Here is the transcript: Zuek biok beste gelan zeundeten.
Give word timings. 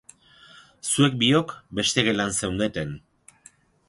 Zuek 0.93 1.13
biok 1.23 1.53
beste 1.79 2.01
gelan 2.07 2.33
zeundeten. 2.39 2.97